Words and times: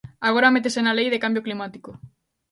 Agora 0.27 0.53
métese 0.55 0.79
na 0.83 0.95
Lei 0.97 1.07
de 1.11 1.21
cambio 1.23 1.45
climático. 1.47 1.91